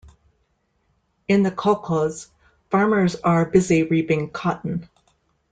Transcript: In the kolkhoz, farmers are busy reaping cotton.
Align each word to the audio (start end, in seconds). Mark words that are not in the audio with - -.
In 1.27 1.43
the 1.43 1.51
kolkhoz, 1.51 2.29
farmers 2.71 3.17
are 3.17 3.45
busy 3.45 3.83
reaping 3.83 4.31
cotton. 4.31 4.89